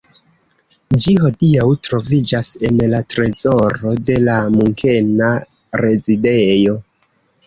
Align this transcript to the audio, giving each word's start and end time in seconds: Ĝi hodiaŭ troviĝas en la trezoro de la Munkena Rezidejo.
Ĝi 1.01 1.11
hodiaŭ 1.23 1.65
troviĝas 1.87 2.49
en 2.69 2.79
la 2.93 3.01
trezoro 3.15 3.91
de 4.07 4.15
la 4.23 4.39
Munkena 4.55 5.29
Rezidejo. 5.83 6.75